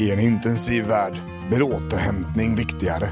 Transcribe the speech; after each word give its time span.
I 0.00 0.10
en 0.10 0.20
intensiv 0.20 0.84
värld 0.84 1.20
blir 1.48 1.62
återhämtning 1.62 2.54
viktigare. 2.54 3.08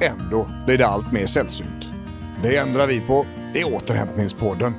Ändå 0.00 0.50
blir 0.66 0.78
det 0.78 0.86
allt 0.86 1.12
mer 1.12 1.26
sällsynt. 1.26 1.86
Det 2.42 2.56
ändrar 2.56 2.86
vi 2.86 3.00
på 3.00 3.26
i 3.54 3.64
Återhämtningspodden. 3.64 4.74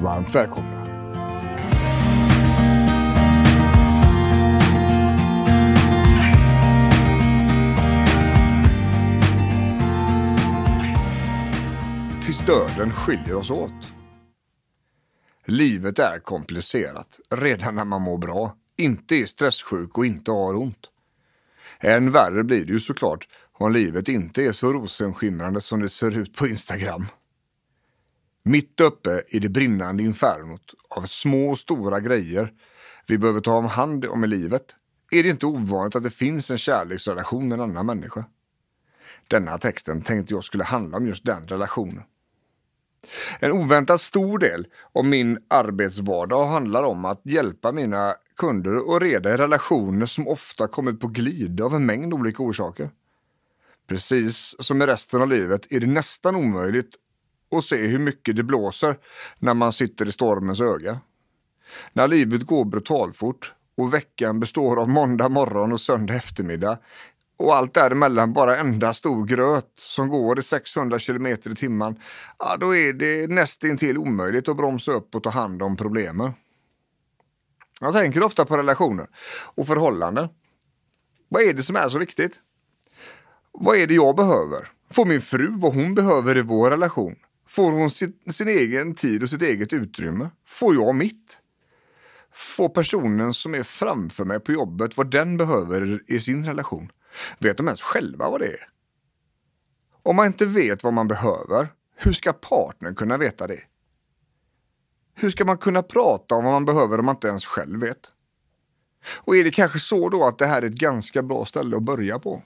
Varmt 0.00 0.34
välkomna! 0.34 0.84
Tills 12.24 12.46
döden 12.46 12.92
skiljer 12.92 13.34
oss 13.34 13.50
åt. 13.50 13.70
Livet 15.44 15.98
är 15.98 16.18
komplicerat 16.18 17.20
redan 17.30 17.74
när 17.74 17.84
man 17.84 18.02
mår 18.02 18.18
bra, 18.18 18.54
inte 18.78 19.16
är 19.16 19.26
stresssjuk 19.26 19.98
och 19.98 20.06
inte 20.06 20.30
har 20.30 20.56
ont. 20.56 20.90
Än 21.80 22.10
värre 22.10 22.44
blir 22.44 22.64
det 22.64 22.72
ju 22.72 22.80
såklart 22.80 23.28
om 23.52 23.72
livet 23.72 24.08
inte 24.08 24.42
är 24.42 24.52
så 24.52 24.72
rosenskimrande 24.72 25.60
som 25.60 25.80
det 25.80 25.88
ser 25.88 26.18
ut 26.18 26.36
på 26.36 26.46
Instagram. 26.46 27.06
Mitt 28.42 28.80
uppe 28.80 29.22
i 29.28 29.38
det 29.38 29.48
brinnande 29.48 30.02
infernot 30.02 30.74
av 30.88 31.02
små 31.02 31.50
och 31.50 31.58
stora 31.58 32.00
grejer 32.00 32.52
vi 33.06 33.18
behöver 33.18 33.40
ta 33.40 33.56
om 33.56 33.64
hand 33.64 34.04
om 34.04 34.24
i 34.24 34.26
livet 34.26 34.74
är 35.10 35.22
det 35.22 35.28
inte 35.28 35.46
ovanligt 35.46 35.96
att 35.96 36.02
det 36.02 36.10
finns 36.10 36.50
en 36.50 36.58
kärleksrelation 36.58 37.48
med 37.48 37.60
en 37.60 37.70
annan 37.70 37.86
människa. 37.86 38.24
Denna 39.28 39.58
texten 39.58 40.02
tänkte 40.02 40.34
jag 40.34 40.44
skulle 40.44 40.64
handla 40.64 40.96
om 40.96 41.06
just 41.06 41.24
den 41.24 41.48
relationen. 41.48 42.02
En 43.40 43.52
oväntat 43.52 44.00
stor 44.00 44.38
del 44.38 44.66
av 44.92 45.04
min 45.04 45.38
arbetsvardag 45.48 46.46
handlar 46.46 46.82
om 46.82 47.04
att 47.04 47.20
hjälpa 47.24 47.72
mina 47.72 48.14
kunder 48.38 48.88
och 48.88 49.00
reda 49.00 49.34
i 49.34 49.36
relationer 49.36 50.06
som 50.06 50.28
ofta 50.28 50.68
kommit 50.68 51.00
på 51.00 51.06
glid 51.06 51.60
av 51.60 51.74
en 51.74 51.86
mängd 51.86 52.14
olika 52.14 52.42
orsaker. 52.42 52.90
Precis 53.88 54.54
som 54.58 54.82
i 54.82 54.86
resten 54.86 55.22
av 55.22 55.28
livet 55.28 55.72
är 55.72 55.80
det 55.80 55.86
nästan 55.86 56.36
omöjligt 56.36 56.90
att 57.56 57.64
se 57.64 57.76
hur 57.76 57.98
mycket 57.98 58.36
det 58.36 58.42
blåser 58.42 58.96
när 59.38 59.54
man 59.54 59.72
sitter 59.72 60.08
i 60.08 60.12
stormens 60.12 60.60
öga. 60.60 61.00
När 61.92 62.08
livet 62.08 62.46
går 62.46 62.64
brutalfort 62.64 63.54
och 63.76 63.94
veckan 63.94 64.40
består 64.40 64.80
av 64.80 64.88
måndag 64.88 65.28
morgon 65.28 65.72
och 65.72 65.80
söndag 65.80 66.14
eftermiddag 66.14 66.78
och 67.38 67.56
allt 67.56 67.74
däremellan 67.74 68.32
bara 68.32 68.56
enda 68.56 68.94
stor 68.94 69.26
gröt 69.26 69.72
som 69.76 70.08
går 70.08 70.38
i 70.38 70.42
600 70.42 70.98
kilometer 70.98 71.50
i 71.50 71.54
timmen, 71.54 72.00
ja, 72.38 72.56
då 72.60 72.76
är 72.76 72.92
det 72.92 73.30
nästintill 73.30 73.98
omöjligt 73.98 74.48
att 74.48 74.56
bromsa 74.56 74.92
upp 74.92 75.14
och 75.14 75.22
ta 75.22 75.30
hand 75.30 75.62
om 75.62 75.76
problemen. 75.76 76.32
Jag 77.80 77.92
tänker 77.92 78.22
ofta 78.22 78.44
på 78.44 78.56
relationer 78.56 79.06
och 79.54 79.66
förhållanden. 79.66 80.28
Vad 81.28 81.42
är 81.42 81.52
det 81.52 81.62
som 81.62 81.76
är 81.76 81.88
så 81.88 81.98
viktigt? 81.98 82.40
Vad 83.52 83.76
är 83.76 83.86
det 83.86 83.94
jag 83.94 84.16
behöver? 84.16 84.68
Får 84.90 85.06
min 85.06 85.20
fru 85.20 85.48
vad 85.50 85.74
hon 85.74 85.94
behöver 85.94 86.38
i 86.38 86.42
vår 86.42 86.70
relation? 86.70 87.16
Får 87.46 87.70
hon 87.70 87.90
sin, 87.90 88.12
sin 88.32 88.48
egen 88.48 88.94
tid 88.94 89.22
och 89.22 89.30
sitt 89.30 89.42
eget 89.42 89.72
utrymme? 89.72 90.30
Får 90.46 90.74
jag 90.74 90.94
mitt? 90.94 91.38
Får 92.32 92.68
personen 92.68 93.34
som 93.34 93.54
är 93.54 93.62
framför 93.62 94.24
mig 94.24 94.40
på 94.40 94.52
jobbet 94.52 94.96
vad 94.96 95.10
den 95.10 95.36
behöver 95.36 96.02
i 96.06 96.20
sin 96.20 96.44
relation? 96.44 96.92
Vet 97.38 97.56
de 97.56 97.66
ens 97.66 97.82
själva 97.82 98.30
vad 98.30 98.40
det 98.40 98.46
är? 98.46 98.68
Om 100.02 100.16
man 100.16 100.26
inte 100.26 100.46
vet 100.46 100.84
vad 100.84 100.92
man 100.92 101.08
behöver, 101.08 101.68
hur 101.96 102.12
ska 102.12 102.32
partnern 102.32 102.94
kunna 102.94 103.16
veta 103.16 103.46
det? 103.46 103.60
Hur 105.20 105.30
ska 105.30 105.44
man 105.44 105.58
kunna 105.58 105.82
prata 105.82 106.34
om 106.34 106.44
vad 106.44 106.52
man 106.52 106.64
behöver 106.64 106.98
om 106.98 107.06
man 107.06 107.14
inte 107.14 107.28
ens 107.28 107.46
själv 107.46 107.80
vet? 107.80 107.98
Och 109.14 109.36
är 109.36 109.44
det 109.44 109.50
kanske 109.50 109.78
så 109.78 110.08
då 110.08 110.24
att 110.24 110.38
det 110.38 110.46
här 110.46 110.62
är 110.62 110.66
ett 110.66 110.72
ganska 110.72 111.22
bra 111.22 111.44
ställe 111.44 111.76
att 111.76 111.82
börja 111.82 112.18
på? 112.18 112.42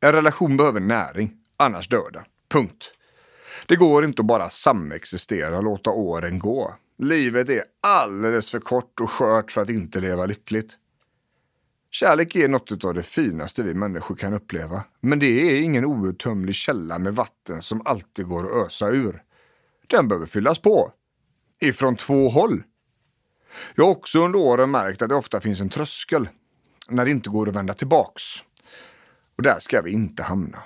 En 0.00 0.12
relation 0.12 0.56
behöver 0.56 0.80
näring, 0.80 1.36
annars 1.56 1.88
dör 1.88 2.10
den. 2.12 2.24
Punkt. 2.48 2.92
Det 3.66 3.76
går 3.76 4.04
inte 4.04 4.22
att 4.22 4.26
bara 4.26 4.50
samexistera 4.50 5.56
och 5.56 5.64
låta 5.64 5.90
åren 5.90 6.38
gå. 6.38 6.74
Livet 6.98 7.48
är 7.48 7.64
alldeles 7.80 8.50
för 8.50 8.60
kort 8.60 9.00
och 9.00 9.10
skört 9.10 9.50
för 9.50 9.60
att 9.60 9.70
inte 9.70 10.00
leva 10.00 10.26
lyckligt. 10.26 10.72
Kärlek 11.90 12.36
är 12.36 12.48
något 12.48 12.84
av 12.84 12.94
det 12.94 13.02
finaste 13.02 13.62
vi 13.62 13.74
människor 13.74 14.14
kan 14.14 14.34
uppleva. 14.34 14.84
Men 15.00 15.18
det 15.18 15.26
är 15.26 15.60
ingen 15.60 15.84
outtömlig 15.84 16.54
källa 16.54 16.98
med 16.98 17.14
vatten 17.14 17.62
som 17.62 17.82
alltid 17.84 18.26
går 18.26 18.44
att 18.44 18.66
ösa 18.66 18.88
ur. 18.88 19.22
Den 19.90 20.08
behöver 20.08 20.26
fyllas 20.26 20.58
på. 20.58 20.92
Ifrån 21.60 21.96
två 21.96 22.28
håll. 22.28 22.62
Jag 23.74 23.84
har 23.84 23.90
också 23.90 24.24
under 24.24 24.38
åren 24.38 24.70
märkt 24.70 25.02
att 25.02 25.08
det 25.08 25.14
ofta 25.14 25.40
finns 25.40 25.60
en 25.60 25.68
tröskel 25.68 26.28
när 26.88 27.04
det 27.04 27.10
inte 27.10 27.30
går 27.30 27.48
att 27.48 27.56
vända 27.56 27.74
tillbaks. 27.74 28.22
Och 29.36 29.42
där 29.42 29.58
ska 29.58 29.82
vi 29.82 29.90
inte 29.90 30.22
hamna. 30.22 30.62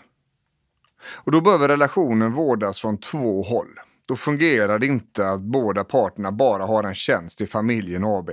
Och 1.05 1.33
då 1.33 1.41
behöver 1.41 1.69
relationen 1.69 2.33
vårdas 2.33 2.81
från 2.81 2.99
två 2.99 3.43
håll. 3.43 3.81
Då 4.07 4.17
fungerar 4.17 4.79
det 4.79 4.87
inte 4.87 5.29
att 5.29 5.41
båda 5.41 5.85
parterna 5.85 6.33
bara 6.33 6.67
har 6.67 6.85
en 6.85 6.95
tjänst 6.95 7.41
i 7.41 7.47
familjen 7.47 8.05
AB. 8.05 8.31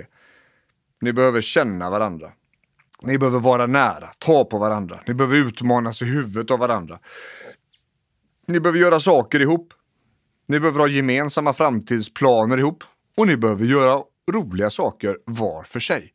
Ni 1.02 1.14
behöver 1.14 1.42
känna 1.42 1.90
varandra. 1.90 2.32
Ni 3.02 3.18
behöver 3.18 3.40
vara 3.40 3.68
nära, 3.68 4.10
ta 4.20 4.46
på 4.46 4.58
varandra. 4.58 5.00
Ni 5.08 5.14
behöver 5.14 5.38
utmanas 5.38 6.02
i 6.02 6.06
huvudet 6.06 6.52
av 6.52 6.60
varandra. 6.60 7.00
Ni 8.46 8.60
behöver 8.60 8.80
göra 8.80 9.00
saker 9.00 9.40
ihop. 9.40 9.74
Ni 10.50 10.60
behöver 10.60 10.80
ha 10.80 10.88
gemensamma 10.88 11.54
framtidsplaner 11.54 12.58
ihop. 12.58 12.84
Och 13.18 13.28
ni 13.28 13.38
behöver 13.38 13.66
göra 13.66 14.04
roliga 14.32 14.70
saker 14.70 15.18
var 15.26 15.64
för 15.64 15.80
sig. 15.80 16.14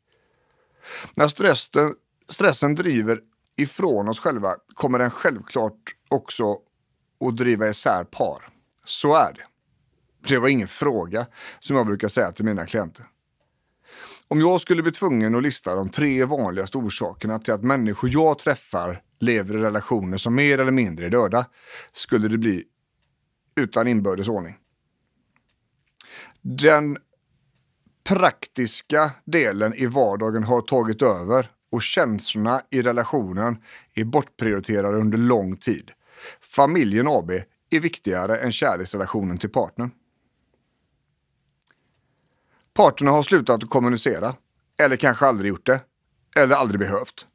När 1.15 1.28
stressen, 1.28 1.95
stressen 2.28 2.75
driver 2.75 3.21
ifrån 3.56 4.09
oss 4.09 4.21
själva 4.21 4.55
kommer 4.75 4.99
den 4.99 5.11
självklart 5.11 5.94
också 6.09 6.53
att 7.27 7.37
driva 7.37 7.69
isär 7.69 8.05
par. 8.05 8.49
Så 8.84 9.15
är 9.15 9.33
det. 9.33 9.47
Det 10.28 10.39
var 10.39 10.49
ingen 10.49 10.69
fråga, 10.69 11.27
som 11.61 11.77
jag 11.77 11.87
brukar 11.87 12.09
säga 12.09 12.33
till 12.33 12.44
mina 12.44 12.67
klienter. 12.67 13.06
Om 14.28 14.41
jag 14.41 14.61
skulle 14.61 14.83
bli 14.83 14.93
tvungen 14.93 15.34
att 15.34 15.43
lista 15.43 15.75
de 15.75 15.89
tre 15.89 16.25
vanligaste 16.25 16.78
orsakerna 16.78 17.39
till 17.39 17.55
att 17.55 17.62
människor 17.62 18.11
jag 18.12 18.39
träffar 18.39 19.03
lever 19.21 19.56
i 19.56 19.59
relationer 19.59 20.17
som 20.17 20.34
mer 20.34 20.59
eller 20.59 20.73
mindre 20.73 21.06
är 21.06 21.11
döda, 21.11 21.47
skulle 21.93 22.28
det 22.28 22.39
bli 22.39 22.65
utan 23.57 23.89
inbördes 23.89 24.29
ordning. 24.29 24.57
Den 26.43 26.99
praktiska 28.05 29.11
delen 29.25 29.75
i 29.75 29.87
vardagen 29.87 30.45
har 30.45 30.61
tagit 30.61 31.03
över 31.03 31.51
och 31.71 31.83
känslorna 31.83 32.63
i 32.71 32.83
relationen 32.83 33.57
är 33.95 34.05
bortprioriterade 34.05 34.99
under 34.99 35.19
lång 35.19 35.57
tid. 35.57 35.91
Familjen 36.41 37.09
AB 37.09 37.31
är 37.71 37.81
viktigare 37.81 38.37
än 38.37 38.53
kärleksrelationen 38.53 39.39
till 39.39 39.51
partnern. 39.51 39.91
Parterna 42.75 43.11
har 43.11 43.23
slutat 43.23 43.62
att 43.62 43.71
kommunicera. 43.71 44.35
Eller 44.79 44.97
kanske 44.97 45.27
aldrig 45.27 45.49
gjort 45.49 45.67
det. 45.67 45.81
Eller 46.37 46.55
aldrig 46.55 46.81
behövt. 46.81 47.27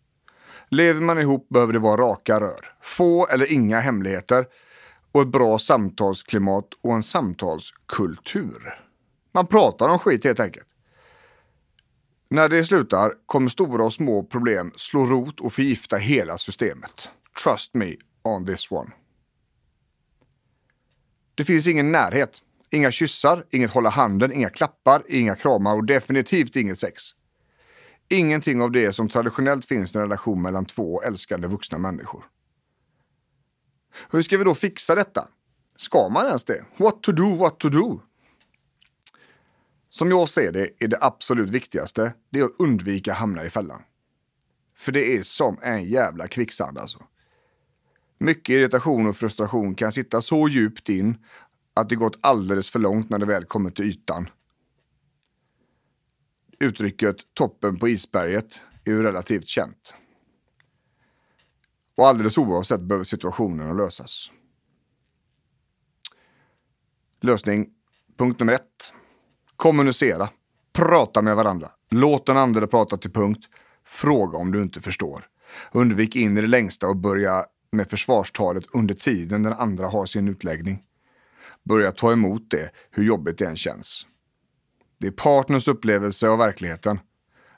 Lever 0.70 1.02
man 1.02 1.20
ihop 1.20 1.50
behöver 1.50 1.74
det 1.74 1.80
vara 1.80 2.02
raka 2.02 2.40
rör. 2.40 2.74
Få 2.82 3.28
eller 3.28 3.52
inga 3.52 3.80
hemligheter. 3.80 4.46
Och 5.12 5.22
ett 5.22 5.28
bra 5.28 5.60
samtalsklimat 5.60 6.68
och 6.82 6.94
en 6.94 7.04
samtalskultur. 7.04 8.80
Man 9.32 9.48
pratar 9.48 9.90
om 9.90 10.00
skit 10.00 10.26
helt 10.26 10.40
enkelt. 10.40 10.68
När 12.30 12.50
det 12.50 12.64
slutar 12.64 13.14
kommer 13.26 13.50
stora 13.50 13.86
och 13.86 13.94
små 13.94 14.24
problem 14.24 14.72
slå 14.76 15.06
rot 15.06 15.40
och 15.40 15.54
förgifta 15.54 15.98
hela 15.98 16.38
systemet. 16.38 17.10
Trust 17.44 17.74
me 17.74 17.96
on 18.24 18.46
this 18.46 18.72
one. 18.72 18.92
Det 21.36 21.44
finns 21.44 21.68
ingen 21.68 21.92
närhet. 21.92 22.42
Inga 22.72 22.92
kyssar, 22.92 23.46
inget 23.50 23.72
hålla 23.72 23.90
handen, 23.90 24.34
inga 24.34 24.50
klappar, 24.50 25.04
inga 25.08 25.36
kramar 25.36 25.76
och 25.76 25.86
definitivt 25.86 26.56
inget 26.56 26.80
sex. 26.80 27.04
Ingenting 28.10 28.62
av 28.62 28.72
det 28.72 28.94
som 28.94 29.10
traditionellt 29.10 29.66
finns 29.66 29.96
i 29.96 29.98
en 29.98 30.02
relation 30.02 30.42
mellan 30.42 30.66
två 30.66 31.02
älskande 31.02 31.48
vuxna 31.48 31.78
människor. 31.78 32.24
Hur 34.12 34.22
ska 34.22 34.38
vi 34.38 34.44
då 34.44 34.56
fixa 34.56 34.96
detta? 34.96 35.28
Ska 35.76 36.10
man 36.10 36.26
ens 36.26 36.44
det? 36.44 36.66
What 36.78 37.04
to 37.04 37.12
do, 37.12 37.36
what 37.36 37.60
to 37.60 37.70
do? 37.70 38.02
Som 39.90 40.12
jag 40.12 40.30
ser 40.30 40.52
det 40.52 40.70
är 40.80 40.88
det 40.88 40.98
absolut 41.02 41.50
viktigaste 41.50 42.14
det 42.30 42.40
är 42.40 42.44
att 42.44 42.60
undvika 42.60 43.14
hamna 43.14 43.46
i 43.46 43.50
fällan. 43.50 43.82
För 44.76 44.92
det 44.92 45.18
är 45.18 45.24
som 45.24 45.58
en 45.62 45.86
jävla 45.86 46.28
kvicksand 46.28 46.78
alltså. 46.78 47.04
Mycket 48.18 48.54
irritation 48.54 49.08
och 49.08 49.16
frustration 49.16 49.76
kan 49.76 49.92
sitta 49.92 50.22
så 50.22 50.48
djupt 50.48 50.90
in 50.90 51.18
att 51.74 51.90
det 51.90 51.96
gått 51.96 52.20
alldeles 52.22 52.70
för 52.70 52.80
långt 52.80 53.10
när 53.10 53.18
det 53.18 53.26
väl 53.26 53.46
kommer 53.46 53.72
till 53.72 53.86
ytan. 53.86 54.30
Uttrycket 56.60 57.16
toppen 57.34 57.80
på 57.80 57.90
isberget 57.90 58.62
är 58.84 58.92
ju 58.92 59.04
relativt 59.04 59.48
känt. 59.48 59.94
Och 62.00 62.08
alldeles 62.08 62.38
oavsett 62.38 62.82
behöver 62.82 63.06
situationen 63.06 63.78
lösas. 63.78 64.32
Lösning 67.22 67.70
punkt 68.18 68.40
nummer 68.40 68.54
ett. 68.54 68.94
Kommunicera. 69.56 70.30
Prata 70.74 71.22
med 71.22 71.36
varandra. 71.36 71.72
Låt 71.90 72.26
den 72.26 72.38
andra 72.38 72.68
prata 72.68 72.98
till 72.98 73.12
punkt. 73.12 73.46
Fråga 73.86 74.38
om 74.38 74.52
du 74.52 74.62
inte 74.62 74.82
förstår. 74.82 75.28
Undvik 75.72 76.16
in 76.16 76.38
i 76.38 76.42
det 76.42 76.48
längsta 76.48 76.88
och 76.88 76.96
börja 76.96 77.46
med 77.72 77.90
försvarstalet 77.90 78.66
under 78.74 78.96
tiden 78.96 79.44
den 79.44 79.54
andra 79.54 79.88
har 79.88 80.06
sin 80.06 80.28
utläggning. 80.28 80.84
Börja 81.64 81.92
ta 81.92 82.12
emot 82.12 82.52
det, 82.52 82.72
hur 82.92 83.04
jobbigt 83.04 83.38
det 83.38 83.46
än 83.46 83.58
känns. 83.58 84.08
Det 84.98 85.08
är 85.08 85.12
partners 85.12 85.68
upplevelse 85.68 86.30
av 86.30 86.38
verkligheten. 86.38 87.00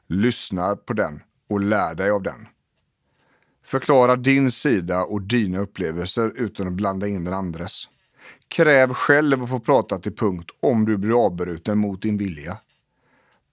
Lyssna 0.07 0.75
på 0.75 0.93
den 0.93 1.23
och 1.49 1.59
lär 1.59 1.95
dig 1.95 2.09
av 2.09 2.23
den. 2.23 2.47
Förklara 3.71 4.15
din 4.15 4.51
sida 4.51 5.03
och 5.03 5.21
dina 5.21 5.59
upplevelser 5.59 6.33
utan 6.35 6.67
att 6.67 6.73
blanda 6.73 7.07
in 7.07 7.23
den 7.23 7.33
andres. 7.33 7.89
Kräv 8.47 8.93
själv 8.93 9.43
att 9.43 9.49
få 9.49 9.59
prata 9.59 9.99
till 9.99 10.15
punkt 10.15 10.51
om 10.59 10.85
du 10.85 10.97
blir 10.97 11.25
avbruten 11.25 11.77
mot 11.77 12.01
din 12.01 12.17
vilja. 12.17 12.57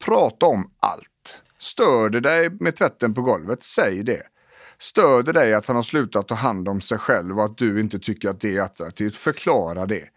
Prata 0.05 0.47
om 0.47 0.71
allt. 0.81 1.43
Stör 1.59 2.09
det 2.09 2.21
dig 2.21 2.51
med 2.51 2.77
tvätten 2.77 3.15
på 3.15 3.23
golvet, 3.23 3.63
säg 3.63 4.03
det. 4.03 4.23
Stör 4.79 5.23
det 5.23 5.33
dig 5.33 5.55
att 5.55 5.67
han 5.67 5.77
har 5.77 5.83
slutat 5.83 6.29
ta 6.29 6.35
hand 6.35 6.69
om 6.69 6.81
sig 6.81 6.99
själv 6.99 7.39
och 7.39 7.45
att 7.45 7.59
du 7.59 7.81
inte 7.81 7.99
tycker 7.99 8.29
att 8.29 8.41
det 8.41 8.57
är 8.57 8.61
attraktivt, 8.61 9.17
förklara 9.17 9.87
det. 9.87 10.09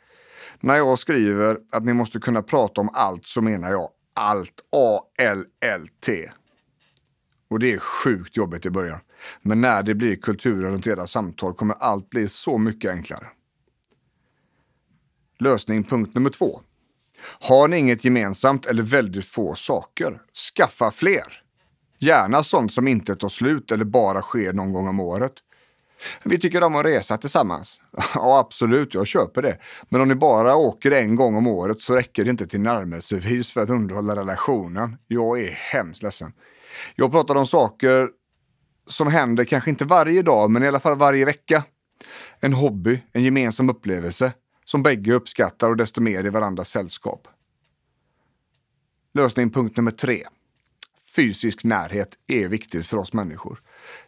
När 0.59 0.77
jag 0.77 1.00
skriver 1.00 1.57
att 1.71 1.86
ni 1.86 1.94
måste 1.94 2.19
kunna 2.19 2.42
prata 2.42 2.81
om 2.81 2.89
allt 2.94 3.27
så 3.27 3.42
menar 3.42 3.71
jag 3.71 3.89
allt. 4.13 4.62
A-L-L-T. 4.71 6.31
Och 7.50 7.59
det 7.59 7.74
är 7.74 7.80
sjukt 7.80 8.38
jobbigt 8.38 8.65
i 8.65 8.69
början. 8.69 9.00
Men 9.42 9.62
när 9.62 9.84
det 9.84 9.96
blir 9.96 10.16
kulturen 10.16 10.72
runt 10.72 10.88
era 10.88 11.08
samtal 11.08 11.54
kommer 11.54 11.76
allt 11.80 12.10
bli 12.10 12.28
så 12.28 12.58
mycket 12.58 12.92
enklare. 12.92 13.28
Lösning 15.40 15.84
punkt 15.84 16.16
nummer 16.16 16.30
två. 16.30 16.62
Har 17.24 17.68
ni 17.68 17.78
inget 17.78 18.06
gemensamt 18.06 18.66
eller 18.66 18.84
väldigt 18.84 19.26
få 19.26 19.56
saker, 19.56 20.22
skaffa 20.56 20.92
fler. 20.92 21.44
Gärna 22.00 22.44
sånt 22.44 22.74
som 22.74 22.88
inte 22.88 23.16
tar 23.16 23.30
slut 23.30 23.72
eller 23.72 23.86
bara 23.86 24.22
sker 24.22 24.54
någon 24.54 24.74
gång 24.74 24.88
om 24.88 25.00
året. 25.00 25.34
Vi 26.24 26.40
tycker 26.40 26.64
om 26.64 26.76
att 26.76 26.86
resa 26.86 27.18
tillsammans. 27.18 27.82
Ja, 28.16 28.40
absolut, 28.40 28.94
jag 28.94 29.08
köper 29.08 29.42
det. 29.42 29.58
Men 29.90 30.02
om 30.02 30.08
ni 30.08 30.16
bara 30.16 30.56
åker 30.56 30.92
en 30.92 31.16
gång 31.16 31.36
om 31.36 31.48
året 31.48 31.82
så 31.82 31.96
räcker 31.96 32.24
det 32.24 32.32
inte 32.32 32.48
till 32.48 32.62
närmelsevis 32.62 33.52
för 33.52 33.62
att 33.62 33.70
underhålla 33.70 34.16
relationen. 34.16 34.98
Jag 35.08 35.42
är 35.42 35.52
hemskt 35.52 36.04
ledsen. 36.04 36.34
Jag 36.96 37.12
pratar 37.12 37.36
om 37.36 37.48
saker 37.48 38.10
som 38.92 39.08
händer 39.08 39.44
kanske 39.44 39.70
inte 39.70 39.86
varje 39.86 40.22
dag, 40.22 40.52
men 40.52 40.64
i 40.64 40.68
alla 40.68 40.80
fall 40.80 40.98
varje 40.98 41.26
vecka. 41.26 41.64
En 42.40 42.54
hobby, 42.54 43.02
en 43.14 43.24
gemensam 43.24 43.70
upplevelse 43.70 44.34
som 44.66 44.84
bägge 44.84 45.14
uppskattar 45.14 45.70
och 45.70 45.78
desto 45.78 46.02
mer 46.02 46.26
i 46.26 46.30
varandras 46.30 46.70
sällskap. 46.70 47.28
Lösning 49.14 49.52
punkt 49.52 49.78
nummer 49.78 49.92
tre. 49.92 50.24
Fysisk 51.16 51.64
närhet 51.64 52.10
är 52.28 52.48
viktigt 52.48 52.88
för 52.88 52.98
oss 52.98 53.14
människor. 53.14 53.62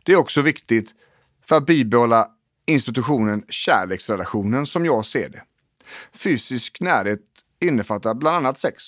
Det 0.03 0.11
är 0.11 0.15
också 0.15 0.41
viktigt 0.41 0.95
för 1.41 1.55
att 1.55 1.65
bibehålla 1.65 2.27
institutionen 2.65 3.43
kärleksrelationen 3.49 4.65
som 4.65 4.85
jag 4.85 5.05
ser 5.05 5.29
det. 5.29 5.43
Fysisk 6.13 6.81
närhet 6.81 7.19
innefattar 7.59 8.13
bland 8.13 8.37
annat 8.37 8.59
sex. 8.59 8.83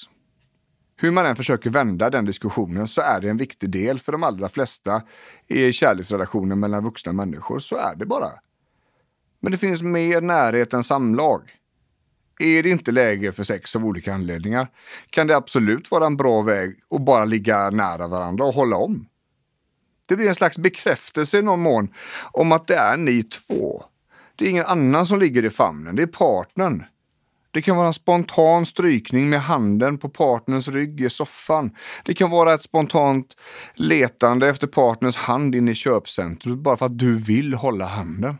Hur 0.97 1.11
man 1.11 1.25
än 1.25 1.35
försöker 1.35 1.69
vända 1.69 2.09
den 2.09 2.25
diskussionen 2.25 2.87
så 2.87 3.01
är 3.01 3.19
det 3.19 3.29
en 3.29 3.37
viktig 3.37 3.69
del 3.69 3.99
för 3.99 4.11
de 4.11 4.23
allra 4.23 4.49
flesta 4.49 5.01
i 5.47 5.71
kärleksrelationen 5.71 6.59
mellan 6.59 6.83
vuxna 6.83 7.13
människor. 7.13 7.59
Så 7.59 7.77
är 7.77 7.95
det 7.95 8.05
bara. 8.05 8.31
Men 9.39 9.51
det 9.51 9.57
finns 9.57 9.81
mer 9.81 10.21
närhet 10.21 10.73
än 10.73 10.83
samlag. 10.83 11.51
Är 12.39 12.63
det 12.63 12.69
inte 12.69 12.91
läge 12.91 13.31
för 13.31 13.43
sex 13.43 13.75
av 13.75 13.85
olika 13.85 14.13
anledningar 14.13 14.67
kan 15.09 15.27
det 15.27 15.35
absolut 15.35 15.91
vara 15.91 16.05
en 16.05 16.17
bra 16.17 16.41
väg 16.41 16.79
att 16.89 17.01
bara 17.01 17.25
ligga 17.25 17.69
nära 17.69 18.07
varandra 18.07 18.45
och 18.45 18.53
hålla 18.53 18.77
om. 18.77 19.07
Det 20.07 20.15
blir 20.15 20.27
en 20.27 20.35
slags 20.35 20.57
bekräftelse 20.57 21.39
i 21.39 21.41
någon 21.41 21.61
mån 21.61 21.93
om 22.31 22.51
att 22.51 22.67
det 22.67 22.75
är 22.75 22.97
ni 22.97 23.23
två. 23.23 23.83
Det 24.35 24.45
är 24.45 24.49
ingen 24.49 24.65
annan 24.65 25.05
som 25.05 25.19
ligger 25.19 25.45
i 25.45 25.49
famnen, 25.49 25.95
det 25.95 26.03
är 26.03 26.07
partnern. 26.07 26.83
Det 27.55 27.61
kan 27.61 27.77
vara 27.77 27.87
en 27.87 27.93
spontan 27.93 28.65
strykning 28.65 29.29
med 29.29 29.41
handen 29.41 29.97
på 29.97 30.09
partners 30.09 30.67
rygg 30.67 31.01
i 31.01 31.09
soffan. 31.09 31.71
Det 32.05 32.13
kan 32.13 32.29
vara 32.29 32.53
ett 32.53 32.63
spontant 32.63 33.37
letande 33.73 34.49
efter 34.49 34.67
partners 34.67 35.15
hand 35.15 35.55
in 35.55 35.67
i 35.67 35.73
köpcentret 35.73 36.57
bara 36.57 36.77
för 36.77 36.85
att 36.85 36.99
du 36.99 37.15
vill 37.15 37.53
hålla 37.53 37.85
handen. 37.85 38.37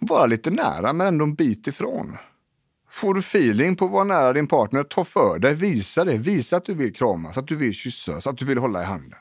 Vara 0.00 0.26
lite 0.26 0.50
nära 0.50 0.92
men 0.92 1.06
ändå 1.06 1.24
en 1.24 1.34
bit 1.34 1.66
ifrån. 1.66 2.16
Får 2.90 3.14
du 3.14 3.20
feeling 3.20 3.76
på 3.76 3.84
att 3.84 3.90
vara 3.90 4.04
nära 4.04 4.32
din 4.32 4.46
partner, 4.46 4.82
ta 4.82 5.04
för 5.04 5.38
dig, 5.38 5.54
visa 5.54 6.04
det. 6.04 6.16
Visa 6.16 6.56
att 6.56 6.64
du 6.64 6.74
vill 6.74 6.94
kramas, 6.94 7.38
att 7.38 7.48
du 7.48 7.56
vill 7.56 7.72
kyssas, 7.72 8.26
att 8.26 8.38
du 8.38 8.44
vill 8.44 8.58
hålla 8.58 8.82
i 8.82 8.84
handen. 8.84 9.18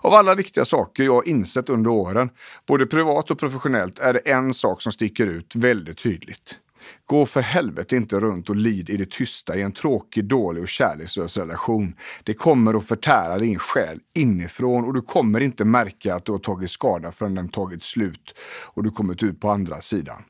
Av 0.00 0.14
alla 0.14 0.34
viktiga 0.34 0.64
saker 0.64 1.04
jag 1.04 1.26
insett 1.26 1.68
under 1.68 1.90
åren, 1.90 2.30
både 2.66 2.86
privat 2.86 3.30
och 3.30 3.38
professionellt, 3.38 3.98
är 3.98 4.12
det 4.12 4.18
en 4.18 4.54
sak 4.54 4.82
som 4.82 4.92
sticker 4.92 5.26
ut 5.26 5.56
väldigt 5.56 5.98
tydligt. 5.98 6.58
Gå 7.06 7.26
för 7.26 7.40
helvete 7.40 7.96
inte 7.96 8.20
runt 8.20 8.50
och 8.50 8.56
lid 8.56 8.90
i 8.90 8.96
det 8.96 9.10
tysta 9.10 9.56
i 9.56 9.62
en 9.62 9.72
tråkig, 9.72 10.24
dålig 10.24 10.62
och 10.62 10.68
kärlekslös 10.68 11.36
relation. 11.36 11.94
Det 12.24 12.34
kommer 12.34 12.74
att 12.74 12.88
förtära 12.88 13.38
din 13.38 13.58
själ 13.58 14.00
inifrån 14.14 14.84
och 14.84 14.94
du 14.94 15.02
kommer 15.02 15.40
inte 15.40 15.64
märka 15.64 16.14
att 16.14 16.24
du 16.24 16.32
har 16.32 16.38
tagit 16.38 16.70
skada 16.70 17.12
förrän 17.12 17.34
den 17.34 17.48
tagit 17.48 17.82
slut 17.82 18.34
och 18.64 18.82
du 18.82 18.90
kommit 18.90 19.22
ut 19.22 19.40
på 19.40 19.50
andra 19.50 19.80
sidan. 19.80 20.22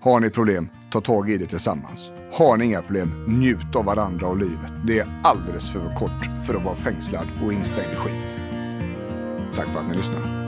Har 0.00 0.20
ni 0.20 0.30
problem, 0.30 0.68
ta 0.90 1.00
tag 1.00 1.30
i 1.30 1.36
det 1.36 1.46
tillsammans. 1.46 2.10
Har 2.32 2.56
ni 2.56 2.64
inga 2.64 2.82
problem, 2.82 3.24
njut 3.26 3.76
av 3.76 3.84
varandra 3.84 4.26
och 4.26 4.36
livet. 4.36 4.72
Det 4.86 4.98
är 4.98 5.06
alldeles 5.22 5.72
för 5.72 5.94
kort 5.94 6.46
för 6.46 6.54
att 6.54 6.64
vara 6.64 6.76
fängslad 6.76 7.26
och 7.44 7.52
instängd 7.52 7.92
i 7.92 7.96
skit. 7.96 8.38
Tack 9.54 9.66
för 9.66 9.80
att 9.80 9.88
ni 9.88 9.96
lyssnar. 9.96 10.47